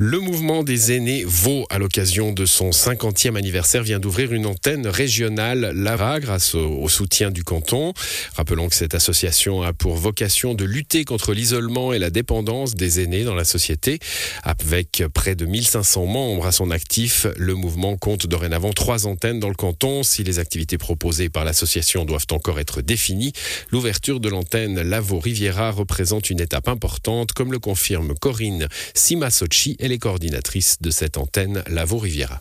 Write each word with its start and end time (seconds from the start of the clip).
Le 0.00 0.20
mouvement 0.20 0.62
des 0.62 0.92
aînés 0.92 1.24
Vaud, 1.26 1.66
à 1.70 1.78
l'occasion 1.80 2.32
de 2.32 2.46
son 2.46 2.70
50e 2.70 3.34
anniversaire, 3.34 3.82
vient 3.82 3.98
d'ouvrir 3.98 4.32
une 4.32 4.46
antenne 4.46 4.86
régionale 4.86 5.72
Lara 5.74 6.20
grâce 6.20 6.54
au, 6.54 6.88
soutien 6.88 7.32
du 7.32 7.42
canton. 7.42 7.92
Rappelons 8.36 8.68
que 8.68 8.76
cette 8.76 8.94
association 8.94 9.62
a 9.62 9.72
pour 9.72 9.96
vocation 9.96 10.54
de 10.54 10.64
lutter 10.64 11.04
contre 11.04 11.32
l'isolement 11.32 11.92
et 11.92 11.98
la 11.98 12.10
dépendance 12.10 12.76
des 12.76 13.00
aînés 13.00 13.24
dans 13.24 13.34
la 13.34 13.42
société. 13.42 13.98
Avec 14.44 15.02
près 15.12 15.34
de 15.34 15.46
1500 15.46 16.06
membres 16.06 16.46
à 16.46 16.52
son 16.52 16.70
actif, 16.70 17.26
le 17.36 17.54
mouvement 17.54 17.96
compte 17.96 18.28
dorénavant 18.28 18.70
trois 18.70 19.08
antennes 19.08 19.40
dans 19.40 19.48
le 19.48 19.56
canton. 19.56 20.04
Si 20.04 20.22
les 20.22 20.38
activités 20.38 20.78
proposées 20.78 21.28
par 21.28 21.44
l'association 21.44 22.04
doivent 22.04 22.26
encore 22.30 22.60
être 22.60 22.82
définies, 22.82 23.32
l'ouverture 23.72 24.20
de 24.20 24.28
l'antenne 24.28 24.80
Lavo-Riviera 24.80 25.72
représente 25.72 26.30
une 26.30 26.38
étape 26.40 26.68
importante, 26.68 27.32
comme 27.32 27.50
le 27.50 27.58
confirme 27.58 28.14
Corinne 28.14 28.68
Simasochi 28.94 29.76
elle 29.88 29.94
est 29.94 29.98
coordinatrice 29.98 30.82
de 30.82 30.90
cette 30.90 31.16
antenne 31.16 31.62
Lavo 31.66 31.96
Riviera. 31.96 32.40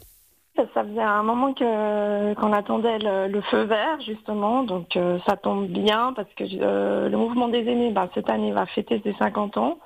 Ça 0.58 0.84
faisait 0.84 1.00
un 1.00 1.24
moment 1.24 1.54
qu'on 1.54 2.52
attendait 2.52 3.00
le, 3.00 3.42
feu 3.50 3.64
vert 3.64 4.02
justement, 4.06 4.64
donc 4.64 4.98
euh, 4.98 5.18
ça 5.26 5.38
tombe 5.38 5.68
bien 5.68 6.12
parce 6.14 6.28
que 6.36 6.44
euh, 6.44 7.08
le 7.08 7.18
mouvement 7.18 7.48
des 7.48 7.60
aînés, 7.60 7.92
bah, 7.92 8.10
cette 8.14 8.30
année 8.30 8.52
va 8.52 8.66
fêter 8.66 9.00
ses 9.02 9.14
50 9.18 9.56
ans, 9.58 9.80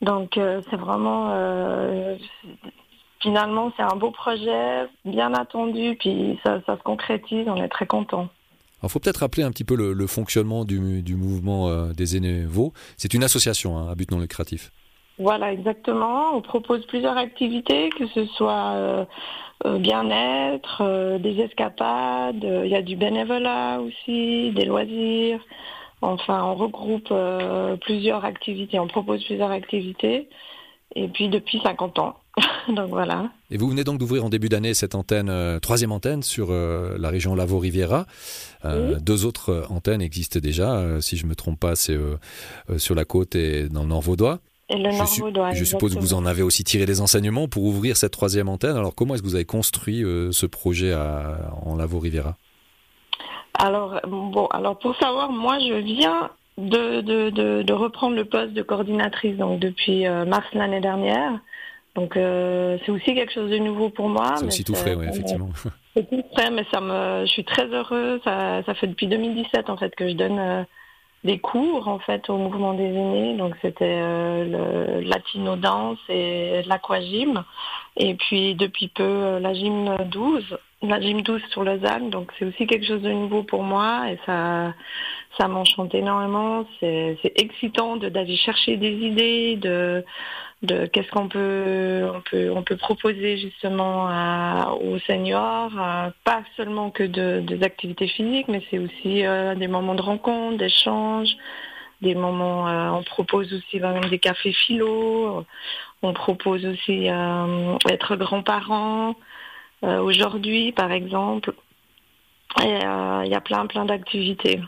donc 0.00 0.36
euh, 0.38 0.60
c'est 0.70 0.76
vraiment 0.76 1.32
finalement 3.20 3.70
c'est 3.76 3.84
un 3.84 3.96
beau 3.96 4.10
projet, 4.10 4.88
bien 5.04 5.32
attendu, 5.34 5.96
puis 6.00 6.40
ça, 6.44 6.60
se 6.66 6.82
concrétise, 6.82 7.46
on 7.46 7.62
est 7.62 7.68
très 7.68 7.86
content. 7.86 8.28
Il 8.82 8.88
faut 8.88 8.98
peut-être 8.98 9.18
rappeler 9.18 9.44
un 9.44 9.52
petit 9.52 9.64
peu 9.64 9.76
le, 9.76 10.06
fonctionnement 10.08 10.64
du, 10.64 11.14
mouvement 11.14 11.92
des 11.92 12.16
aînés 12.16 12.44
Vaux. 12.44 12.72
C'est 12.96 13.14
une 13.14 13.22
association 13.22 13.78
hein, 13.78 13.88
à 13.88 13.94
but 13.94 14.10
non 14.10 14.18
lucratif. 14.18 14.72
Voilà, 15.18 15.52
exactement. 15.52 16.36
On 16.36 16.42
propose 16.42 16.86
plusieurs 16.86 17.16
activités, 17.16 17.90
que 17.90 18.06
ce 18.08 18.24
soit 18.26 18.72
euh, 18.76 19.04
euh, 19.66 19.78
bien-être, 19.78 20.82
euh, 20.82 21.18
des 21.18 21.40
escapades, 21.40 22.44
il 22.44 22.70
y 22.70 22.76
a 22.76 22.82
du 22.82 22.94
bénévolat 22.94 23.80
aussi, 23.80 24.52
des 24.52 24.64
loisirs. 24.64 25.40
Enfin, 26.00 26.44
on 26.44 26.54
regroupe 26.54 27.12
plusieurs 27.80 28.24
activités, 28.24 28.78
on 28.78 28.86
propose 28.86 29.24
plusieurs 29.24 29.50
activités. 29.50 30.28
Et 30.94 31.08
puis 31.08 31.28
depuis 31.28 31.60
50 31.60 31.98
ans. 31.98 32.16
donc 32.68 32.90
voilà. 32.90 33.30
Et 33.50 33.56
vous 33.56 33.68
venez 33.68 33.82
donc 33.82 33.98
d'ouvrir 33.98 34.24
en 34.24 34.28
début 34.28 34.48
d'année 34.48 34.74
cette 34.74 34.94
antenne, 34.94 35.58
troisième 35.60 35.90
antenne 35.90 36.22
sur 36.22 36.52
la 36.52 37.08
région 37.10 37.34
Lavo-Riviera. 37.34 38.06
Deux 38.64 39.26
autres 39.26 39.66
antennes 39.70 40.00
existent 40.00 40.38
déjà, 40.38 41.00
si 41.00 41.16
je 41.16 41.24
ne 41.24 41.30
me 41.30 41.34
trompe 41.34 41.58
pas, 41.58 41.74
c'est 41.74 41.98
sur 42.76 42.94
la 42.94 43.04
côte 43.04 43.34
et 43.34 43.68
dans 43.68 43.82
le 43.82 43.88
Nord 43.88 44.02
Vaudois 44.02 44.38
je, 44.70 45.64
suppose 45.64 45.94
que 45.94 46.00
vous 46.00 46.14
en 46.14 46.26
avez 46.26 46.42
aussi 46.42 46.64
tiré 46.64 46.84
des 46.84 47.00
enseignements 47.00 47.48
pour 47.48 47.64
ouvrir 47.64 47.96
cette 47.96 48.12
troisième 48.12 48.48
antenne. 48.48 48.76
Alors 48.76 48.94
comment 48.94 49.14
est-ce 49.14 49.22
que 49.22 49.28
vous 49.28 49.34
avez 49.34 49.44
construit 49.44 50.04
euh, 50.04 50.30
ce 50.32 50.46
projet 50.46 50.94
en 50.94 51.76
Lavo 51.76 51.98
Rivera? 51.98 52.36
Alors 53.54 54.00
bon, 54.06 54.46
alors 54.46 54.78
pour 54.78 54.94
savoir, 54.96 55.32
moi 55.32 55.58
je 55.58 55.74
viens 55.74 56.30
de, 56.58 57.00
de, 57.62 57.72
reprendre 57.72 58.16
le 58.16 58.24
poste 58.24 58.52
de 58.52 58.62
coordinatrice 58.62 59.36
donc 59.36 59.60
depuis 59.60 60.06
euh, 60.06 60.24
mars 60.24 60.46
l'année 60.52 60.80
dernière. 60.80 61.40
Donc 61.94 62.16
euh, 62.16 62.78
c'est 62.84 62.92
aussi 62.92 63.14
quelque 63.14 63.32
chose 63.32 63.50
de 63.50 63.58
nouveau 63.58 63.90
pour 63.90 64.08
moi. 64.08 64.34
C'est 64.36 64.46
aussi 64.46 64.64
tout 64.64 64.74
frais, 64.74 64.94
oui, 64.94 65.06
effectivement. 65.08 65.50
C'est 65.96 66.08
tout 66.08 66.22
frais, 66.32 66.50
mais 66.50 66.64
ça 66.70 66.80
me, 66.80 67.24
je 67.26 67.30
suis 67.30 67.44
très 67.44 67.66
heureuse. 67.66 68.20
Ça, 68.22 68.62
ça 68.64 68.74
fait 68.74 68.86
depuis 68.86 69.08
2017 69.08 69.70
en 69.70 69.76
fait 69.76 69.94
que 69.96 70.08
je 70.08 70.14
donne 70.14 70.66
des 71.24 71.38
cours 71.38 71.88
en 71.88 71.98
fait 71.98 72.30
au 72.30 72.36
mouvement 72.36 72.74
des 72.74 72.84
aînés. 72.84 73.36
Donc 73.36 73.54
c'était 73.62 74.00
euh, 74.02 74.98
le 75.00 75.00
latino 75.00 75.56
danse 75.56 75.98
et 76.08 76.62
l'aquagym. 76.66 77.44
Et 77.96 78.14
puis 78.14 78.54
depuis 78.54 78.88
peu 78.88 79.02
euh, 79.02 79.40
la 79.40 79.54
gym 79.54 79.96
12, 80.06 80.58
la 80.82 81.00
gym 81.00 81.22
12 81.22 81.42
sur 81.50 81.64
Lausanne. 81.64 82.10
Donc 82.10 82.32
c'est 82.38 82.44
aussi 82.44 82.66
quelque 82.66 82.86
chose 82.86 83.02
de 83.02 83.10
nouveau 83.10 83.42
pour 83.42 83.62
moi 83.62 84.10
et 84.10 84.18
ça 84.26 84.74
ça 85.38 85.48
m'enchante 85.48 85.94
énormément. 85.94 86.66
C'est 86.80 87.32
excitant 87.36 87.96
d'aller 87.96 88.36
chercher 88.36 88.76
des 88.76 88.92
idées, 88.92 89.56
de 89.56 90.04
de 90.62 90.86
qu'est-ce 90.86 91.10
qu'on 91.10 91.28
peut 91.28 92.08
on 92.12 92.20
peut 92.20 92.50
on 92.54 92.62
peut 92.62 92.76
proposer 92.76 93.36
justement 93.36 94.08
aux 94.80 94.98
seniors, 95.00 95.70
pas 96.24 96.42
seulement 96.56 96.90
que 96.90 97.04
de, 97.04 97.40
des 97.40 97.62
activités 97.62 98.08
physiques, 98.08 98.48
mais 98.48 98.62
c'est 98.70 98.78
aussi 98.78 99.24
euh, 99.24 99.54
des 99.54 99.68
moments 99.68 99.94
de 99.94 100.02
rencontre, 100.02 100.58
d'échange, 100.58 101.36
des 102.02 102.14
moments. 102.14 102.68
Euh, 102.68 102.90
on 102.90 103.02
propose 103.02 103.52
aussi 103.52 103.80
des 104.10 104.18
cafés 104.18 104.52
philo, 104.52 105.44
on 106.02 106.12
propose 106.12 106.64
aussi 106.66 107.08
euh, 107.08 107.76
être 107.88 108.16
grands-parents. 108.16 109.14
Aujourd'hui, 109.82 110.72
par 110.72 110.90
exemple, 110.90 111.52
il 112.60 113.28
y 113.28 113.34
a 113.34 113.40
plein 113.40 113.66
plein 113.66 113.84
d'activités. 113.84 114.60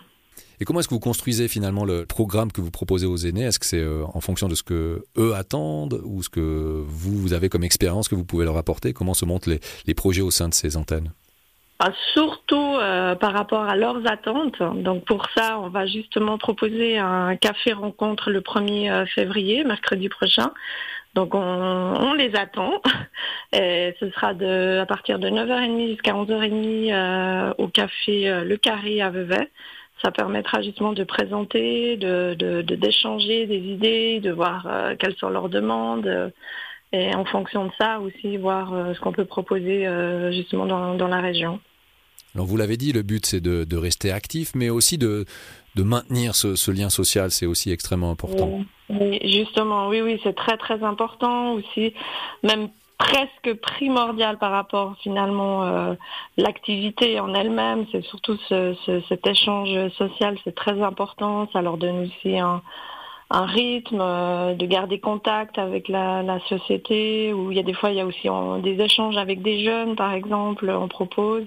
Et 0.60 0.65
comment 0.66 0.81
est-ce 0.81 0.88
que 0.88 0.94
vous 0.94 1.00
construisez 1.00 1.48
finalement 1.48 1.87
le 1.87 2.04
programme 2.04 2.53
que 2.53 2.60
vous 2.60 2.71
proposez 2.71 3.06
aux 3.06 3.16
aînés? 3.16 3.44
Est-ce 3.44 3.59
que 3.59 3.65
c'est 3.65 3.81
euh, 3.81 4.04
en 4.12 4.21
fonction 4.21 4.47
de 4.47 4.54
ce 4.54 4.62
que 4.62 5.06
eux 5.16 5.34
attendent 5.34 6.00
ou 6.04 6.22
ce 6.22 6.28
que 6.28 6.84
vous, 6.87 7.32
avez 7.32 7.48
comme 7.48 7.65
expérience 7.65 8.09
que 8.09 8.15
vous 8.15 8.26
pouvez 8.26 8.44
leur 8.44 8.59
apporter? 8.59 8.93
Comment 8.93 9.15
se 9.15 9.25
montent 9.25 9.47
les, 9.47 9.94
projets 9.94 10.21
au 10.21 10.31
sein 10.31 10.48
de 10.48 10.54
ces 10.54 10.76
antennes? 10.76 11.12
Ah, 11.78 11.92
Surtout 12.12 12.77
euh, 12.78 13.15
par 13.15 13.32
rapport 13.32 13.65
à 13.65 13.75
leurs 13.75 14.06
attentes. 14.06 14.62
Donc 14.82 15.06
pour 15.06 15.27
ça, 15.34 15.59
on 15.60 15.71
va 15.71 15.87
justement 15.87 16.37
proposer 16.37 16.98
un 16.98 17.37
café 17.37 17.72
rencontre 17.72 18.31
le 18.31 18.41
1er 18.41 18.91
euh, 18.91 19.06
février, 19.06 19.65
mercredi 19.65 20.10
prochain. 20.10 20.53
Donc 21.15 21.34
on, 21.34 22.15
les 22.15 22.34
attend. 22.37 22.81
Et 23.53 23.94
ce 23.98 24.10
sera 24.10 24.34
de, 24.34 24.78
à 24.78 24.87
partir 24.87 25.19
de 25.19 25.28
9h30 25.28 25.88
jusqu'à 25.88 26.12
11h30 26.12 27.54
au 27.59 27.69
café 27.69 28.44
Le 28.44 28.56
Carré 28.56 29.00
à 29.03 29.10
Vevey 29.10 29.50
ça 30.03 30.10
permettra 30.10 30.62
justement 30.62 30.93
de 30.93 31.04
présenter, 31.04 31.97
de 31.97 32.62
d'échanger 32.62 33.47
des 33.47 33.59
idées, 33.59 34.21
de 34.21 34.31
voir 34.31 34.66
euh, 34.66 34.94
quelles 34.98 35.16
sont 35.16 35.28
leurs 35.28 35.48
demandes 35.48 36.06
euh, 36.06 36.31
et 36.93 37.15
en 37.15 37.25
fonction 37.25 37.66
de 37.66 37.71
ça 37.78 38.00
aussi 38.00 38.37
voir 38.37 38.75
euh, 38.75 38.94
ce 38.94 39.00
qu'on 39.00 39.12
peut 39.12 39.25
proposer 39.25 39.87
justement 40.32 40.66
dans, 40.66 41.09
la 41.09 41.21
région. 41.21 41.60
Alors 42.34 42.47
vous 42.47 42.56
l'avez 42.56 42.77
dit, 42.77 42.92
le 42.92 43.03
but 43.03 43.27
c'est 43.27 43.41
de, 43.41 43.77
rester 43.77 44.10
actif, 44.10 44.53
mais 44.54 44.71
aussi 44.71 44.98
de, 44.98 45.25
de 45.77 45.82
maintenir 45.82 46.34
ce, 46.34 46.71
lien 46.71 46.91
social, 46.91 47.31
c'est 47.31 47.47
aussi 47.47 47.71
extrêmement 47.71 48.10
important. 48.10 48.48
Oui, 48.59 48.66
justement, 49.24 49.88
oui, 49.88 50.00
oui, 50.02 50.20
c'est 50.22 50.34
très 50.34 50.56
très 50.56 50.82
important 50.82 51.52
aussi, 51.52 51.94
même 52.42 52.68
presque 53.00 53.54
primordial 53.62 54.36
par 54.38 54.52
rapport 54.52 54.94
finalement 55.02 55.64
euh, 55.64 55.94
l'activité 56.36 57.18
en 57.18 57.34
elle-même. 57.34 57.86
C'est 57.90 58.04
surtout 58.04 58.36
cet 58.48 59.26
échange 59.26 59.88
social, 59.96 60.36
c'est 60.44 60.54
très 60.54 60.80
important. 60.82 61.48
Ça 61.52 61.62
leur 61.62 61.78
donne 61.78 62.04
aussi 62.04 62.38
un, 62.38 62.62
rythme, 63.30 64.00
euh, 64.00 64.54
de 64.54 64.66
garder 64.66 65.00
contact 65.00 65.58
avec 65.58 65.88
la, 65.88 66.38
société. 66.48 67.32
Où 67.32 67.50
il 67.50 67.56
y 67.56 67.60
a 67.60 67.62
des 67.62 67.72
fois, 67.72 67.90
il 67.90 67.96
y 67.96 68.00
a 68.00 68.06
aussi 68.06 68.28
des 68.62 68.82
échanges 68.82 69.16
avec 69.16 69.40
des 69.40 69.64
jeunes, 69.64 69.96
par 69.96 70.12
exemple. 70.12 70.68
On 70.68 70.88
propose, 70.88 71.46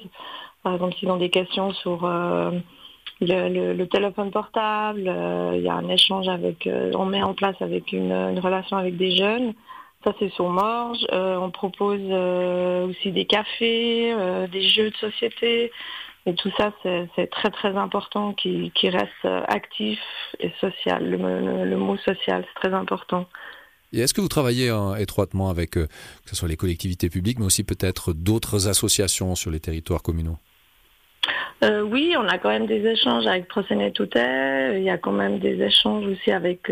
par 0.64 0.74
exemple, 0.74 0.96
s'ils 0.96 1.12
ont 1.12 1.18
des 1.18 1.30
questions 1.30 1.72
sur 1.74 2.06
euh, 2.06 2.52
le, 3.22 3.86
téléphone 3.86 4.32
portable, 4.32 5.02
il 5.56 5.62
y 5.62 5.70
a 5.70 5.74
un 5.74 5.90
échange 5.90 6.28
avec, 6.28 6.68
on 6.96 7.06
met 7.06 7.24
en 7.24 7.34
place 7.34 7.56
avec 7.62 7.92
une 7.92 8.40
relation 8.40 8.78
avec 8.78 8.98
des 8.98 9.16
jeunes. 9.16 9.54
Ça, 10.04 10.14
c'est 10.20 10.32
sur 10.34 10.50
Morge. 10.50 11.06
Euh, 11.14 11.38
on 11.38 11.50
propose 11.50 12.02
euh, 12.02 12.88
aussi 12.88 13.12
des 13.12 13.26
cafés, 13.26 14.12
euh, 14.14 14.48
des 14.48 14.68
jeux 14.68 14.90
de 14.90 14.96
société. 14.98 15.72
Et 16.26 16.36
tout 16.36 16.52
ça, 16.58 16.74
c'est 16.84 17.30
très 17.30 17.50
très 17.50 17.76
important 17.76 18.34
qui, 18.34 18.72
reste 18.84 19.26
actif 19.26 20.00
et 20.40 20.52
social. 20.62 21.10
Le, 21.10 21.76
mot 21.76 21.98
social, 21.98 22.46
c'est 22.48 22.70
très 22.70 22.74
important. 22.74 23.28
Et 23.92 24.00
est-ce 24.00 24.14
que 24.14 24.22
vous 24.22 24.30
travaillez 24.30 24.74
étroitement 25.00 25.50
avec, 25.50 25.72
que 25.72 25.88
ce 26.26 26.36
soit 26.36 26.48
les 26.48 26.56
collectivités 26.56 27.10
publiques, 27.10 27.40
mais 27.40 27.46
aussi 27.46 27.66
peut-être 27.66 28.14
d'autres 28.14 28.70
associations 28.70 29.36
sur 29.36 29.52
les 29.52 29.60
territoires 29.60 30.02
communaux? 30.02 30.38
Oui, 31.86 32.16
on 32.18 32.28
a 32.28 32.38
quand 32.38 32.50
même 32.50 32.66
des 32.66 32.86
échanges 32.86 33.28
avec 33.28 33.48
Procenet 33.48 33.94
Il 33.98 34.84
y 34.84 34.90
a 34.90 34.98
quand 34.98 35.12
même 35.12 35.40
des 35.40 35.62
échanges 35.62 36.06
aussi 36.08 36.32
avec 36.32 36.70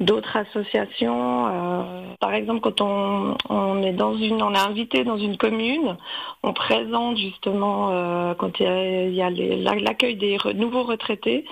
d'autres 0.00 0.36
associations. 0.36 1.46
Euh, 1.46 2.14
par 2.20 2.32
exemple, 2.34 2.60
quand 2.60 2.80
on, 2.80 3.82
est 3.82 3.92
dans 3.92 4.16
une, 4.16 4.42
on 4.42 4.54
est 4.54 4.58
invité 4.58 5.04
dans 5.04 5.18
une 5.18 5.36
commune, 5.36 5.96
on 6.42 6.52
présente 6.52 7.16
justement 7.16 7.90
euh, 7.90 8.34
quand 8.34 8.60
il 8.60 9.14
y 9.14 9.22
a, 9.22 9.30
l'accueil 9.30 10.16
des 10.16 10.38
nouveaux 10.54 10.84
retraités. 10.84 11.44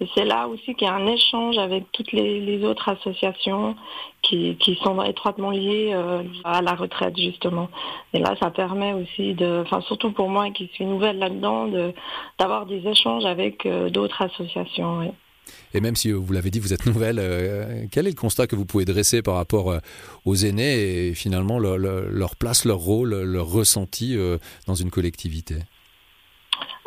Et 0.00 0.08
c'est 0.16 0.24
là 0.24 0.48
aussi 0.48 0.74
qu'il 0.74 0.88
y 0.88 0.90
a 0.90 0.94
un 0.94 1.06
échange 1.06 1.58
avec 1.58 1.84
toutes 1.92 2.10
les, 2.10 2.64
autres 2.64 2.88
associations 2.88 3.76
qui, 4.22 4.56
sont 4.82 5.00
étroitement 5.02 5.50
liées 5.50 5.92
euh, 5.94 6.24
à 6.42 6.60
la 6.60 6.74
retraite 6.74 7.16
justement. 7.16 7.68
Et 8.12 8.18
là, 8.18 8.34
ça 8.40 8.50
permet 8.50 8.94
aussi 8.94 9.34
de, 9.34 9.62
enfin 9.64 9.80
surtout 9.82 10.10
pour 10.10 10.28
moi 10.28 10.50
qui 10.50 10.68
suis 10.74 10.86
nouvelle 10.86 11.18
là-dedans, 11.18 11.68
d'avoir 12.38 12.66
des 12.66 12.84
échanges 12.88 13.24
avec 13.24 13.68
d'autres 13.92 14.22
associations. 14.22 15.12
Et 15.74 15.80
même 15.80 15.96
si 15.96 16.12
vous 16.12 16.32
l'avez 16.32 16.50
dit, 16.50 16.60
vous 16.60 16.72
êtes 16.72 16.86
nouvelle, 16.86 17.88
quel 17.90 18.06
est 18.06 18.10
le 18.10 18.16
constat 18.16 18.46
que 18.46 18.56
vous 18.56 18.66
pouvez 18.66 18.84
dresser 18.84 19.22
par 19.22 19.34
rapport 19.34 19.74
aux 20.24 20.34
aînés 20.34 21.08
et 21.08 21.14
finalement 21.14 21.58
leur 21.58 22.36
place, 22.36 22.64
leur 22.64 22.78
rôle, 22.78 23.22
leur 23.22 23.46
ressenti 23.46 24.16
dans 24.66 24.74
une 24.74 24.90
collectivité? 24.90 25.56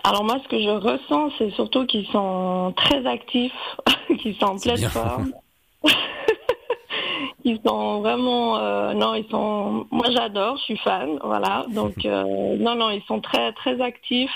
Alors 0.05 0.23
moi, 0.23 0.37
ce 0.43 0.47
que 0.49 0.61
je 0.61 0.69
ressens, 0.69 1.31
c'est 1.39 1.49
surtout 1.55 1.87
qu'ils 1.87 2.05
sont 2.07 2.73
très 2.77 3.03
actifs, 3.07 3.51
qu'ils 4.21 4.35
sont 4.35 4.45
en 4.45 4.59
pleine 4.59 4.87
forme. 4.89 5.31
ils 7.43 7.59
sont 7.65 8.01
vraiment, 8.01 8.59
euh, 8.59 8.93
non, 8.93 9.15
ils 9.15 9.27
sont. 9.31 9.87
Moi, 9.89 10.05
j'adore, 10.11 10.57
je 10.57 10.63
suis 10.63 10.77
fan, 10.77 11.17
voilà. 11.23 11.65
Donc, 11.69 12.05
euh, 12.05 12.55
non, 12.57 12.75
non, 12.75 12.91
ils 12.91 13.01
sont 13.07 13.19
très, 13.19 13.51
très 13.53 13.81
actifs. 13.81 14.29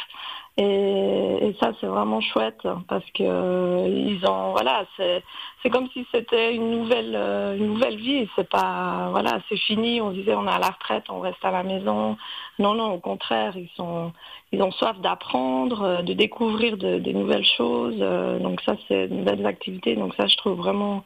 Et, 0.61 1.55
ça, 1.61 1.71
c'est 1.79 1.87
vraiment 1.87 2.19
chouette 2.19 2.67
parce 2.89 3.05
que 3.11 3.23
euh, 3.23 3.87
ils 3.87 4.25
ont, 4.25 4.51
voilà, 4.51 4.85
c'est, 4.97 5.23
comme 5.69 5.89
si 5.93 6.05
c'était 6.11 6.53
une 6.53 6.69
nouvelle, 6.71 7.15
euh, 7.15 7.55
une 7.55 7.67
nouvelle 7.67 7.95
vie. 7.95 8.27
C'est 8.35 8.47
pas, 8.49 9.07
voilà, 9.11 9.39
c'est 9.47 9.57
fini. 9.57 10.01
On 10.01 10.11
disait 10.11 10.35
on 10.35 10.45
est 10.45 10.51
à 10.51 10.59
la 10.59 10.69
retraite, 10.69 11.05
on 11.09 11.21
reste 11.21 11.43
à 11.43 11.51
la 11.51 11.63
maison. 11.63 12.17
Non, 12.59 12.73
non, 12.75 12.91
au 12.93 12.99
contraire, 12.99 13.55
ils 13.55 13.69
sont, 13.75 14.11
ils 14.51 14.61
ont 14.61 14.71
soif 14.71 14.99
d'apprendre, 15.01 15.81
euh, 15.81 16.01
de 16.01 16.13
découvrir 16.13 16.77
des 16.77 17.13
nouvelles 17.13 17.45
choses. 17.45 17.97
donc 18.41 18.61
ça, 18.61 18.75
c'est 18.87 19.05
une 19.05 19.23
belle 19.23 19.45
activité. 19.45 19.95
Donc 19.95 20.13
ça, 20.15 20.27
je 20.27 20.35
trouve 20.37 20.57
vraiment, 20.57 21.03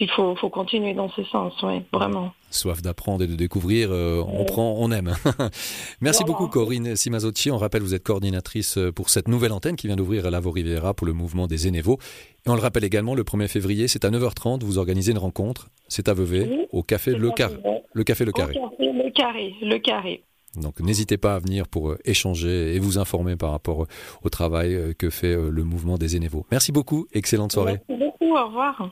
il 0.00 0.10
faut, 0.10 0.34
faut 0.36 0.50
continuer 0.50 0.94
dans 0.94 1.10
ce 1.10 1.24
sens, 1.24 1.52
oui, 1.62 1.82
vraiment 1.92 2.32
soif 2.54 2.80
d'apprendre 2.82 3.24
et 3.24 3.26
de 3.26 3.34
découvrir, 3.34 3.90
euh, 3.90 4.22
on 4.26 4.44
prend, 4.44 4.76
on 4.78 4.90
aime. 4.90 5.14
Merci 6.00 6.24
beaucoup 6.24 6.48
Corinne 6.48 6.96
Simazocci. 6.96 7.50
On 7.50 7.58
rappelle, 7.58 7.82
vous 7.82 7.94
êtes 7.94 8.02
coordinatrice 8.02 8.78
euh, 8.78 8.92
pour 8.92 9.10
cette 9.10 9.28
nouvelle 9.28 9.52
antenne 9.52 9.76
qui 9.76 9.86
vient 9.88 9.96
d'ouvrir 9.96 10.26
à 10.26 10.30
Lavo 10.30 10.50
Riviera 10.50 10.94
pour 10.94 11.06
le 11.06 11.12
mouvement 11.12 11.46
des 11.46 11.66
Énévaux. 11.66 11.98
Et 12.46 12.50
on 12.50 12.54
le 12.54 12.60
rappelle 12.60 12.84
également, 12.84 13.14
le 13.14 13.24
1er 13.24 13.48
février, 13.48 13.88
c'est 13.88 14.04
à 14.04 14.10
9h30, 14.10 14.62
vous 14.62 14.78
organisez 14.78 15.12
une 15.12 15.18
rencontre, 15.18 15.68
c'est 15.88 16.08
à 16.08 16.14
Vevey, 16.14 16.68
au 16.72 16.82
café 16.82 17.12
le, 17.12 17.30
Carré. 17.30 17.56
le 17.92 18.04
Café 18.04 18.24
Le 18.24 18.32
Carré. 18.32 18.54
le 18.78 19.10
Carré, 19.10 19.54
le 19.60 19.78
Carré. 19.78 20.22
Donc 20.56 20.80
n'hésitez 20.80 21.16
pas 21.16 21.34
à 21.34 21.38
venir 21.38 21.68
pour 21.68 21.90
euh, 21.90 21.98
échanger 22.04 22.74
et 22.74 22.78
vous 22.78 22.98
informer 22.98 23.36
par 23.36 23.50
rapport 23.50 23.86
au 24.22 24.28
travail 24.28 24.94
que 24.98 25.10
fait 25.10 25.34
le 25.34 25.64
mouvement 25.64 25.98
des 25.98 26.16
Énévaux. 26.16 26.46
Merci 26.50 26.72
beaucoup, 26.72 27.06
excellente 27.12 27.52
soirée. 27.52 27.80
Merci 27.88 28.04
beaucoup, 28.04 28.36
au 28.36 28.46
revoir. 28.46 28.90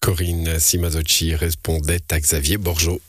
Corinne 0.00 0.58
Simazocci 0.58 1.34
répondait 1.34 2.00
à 2.10 2.20
Xavier 2.20 2.58
Borgeot. 2.58 3.00